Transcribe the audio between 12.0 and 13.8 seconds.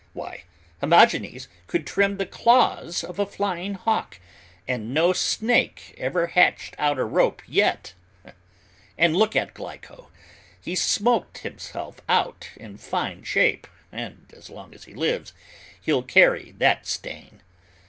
out in fine shape,